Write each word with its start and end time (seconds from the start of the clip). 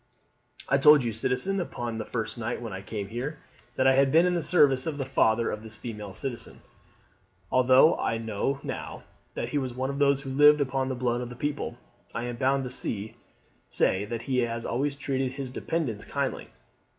"I 0.67 0.79
told 0.79 1.03
you, 1.03 1.13
citizen, 1.13 1.59
upon 1.61 1.99
the 1.99 2.05
first 2.05 2.35
night 2.35 2.59
when 2.59 2.73
I 2.73 2.81
came 2.81 3.09
here, 3.09 3.37
that 3.75 3.85
I 3.85 3.93
had 3.93 4.11
been 4.11 4.25
in 4.25 4.33
the 4.33 4.41
service 4.41 4.87
of 4.87 4.97
the 4.97 5.05
father 5.05 5.51
of 5.51 5.61
this 5.61 5.77
female 5.77 6.11
citizen. 6.11 6.63
Although 7.51 7.95
I 7.97 8.17
know 8.17 8.59
now 8.63 9.03
that 9.35 9.49
he 9.49 9.59
was 9.59 9.75
one 9.75 9.91
of 9.91 9.99
those 9.99 10.21
who 10.21 10.31
lived 10.31 10.59
upon 10.59 10.89
the 10.89 10.95
blood 10.95 11.21
of 11.21 11.29
the 11.29 11.35
people, 11.35 11.77
I 12.15 12.23
am 12.23 12.37
bound 12.37 12.63
to 12.63 12.71
say 13.67 14.05
that 14.05 14.23
he 14.23 14.43
always 14.43 14.95
treated 14.95 15.33
his 15.33 15.51
dependants 15.51 16.03
kindly. 16.03 16.49